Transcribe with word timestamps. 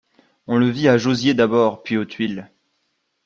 On 0.47 0.57
le 0.57 0.67
vit 0.67 0.87
à 0.87 0.97
Jauziers 0.97 1.35
d’abord, 1.35 1.83
puis 1.83 1.95
aux 1.95 2.05
Tuiles. 2.05 2.49